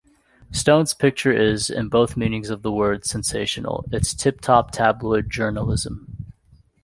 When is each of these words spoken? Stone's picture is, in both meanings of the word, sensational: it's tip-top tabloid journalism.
Stone's 0.51 0.95
picture 0.95 1.31
is, 1.31 1.69
in 1.69 1.87
both 1.87 2.17
meanings 2.17 2.49
of 2.49 2.63
the 2.63 2.71
word, 2.71 3.05
sensational: 3.05 3.85
it's 3.91 4.15
tip-top 4.15 4.71
tabloid 4.71 5.29
journalism. 5.29 6.33